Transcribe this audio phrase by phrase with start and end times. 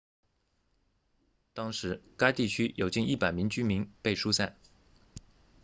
[1.53, 4.57] 当时该地区有近100名居民被疏散